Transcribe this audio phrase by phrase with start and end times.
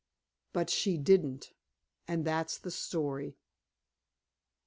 [0.51, 1.53] But she didn't
[2.07, 3.37] and that's the story.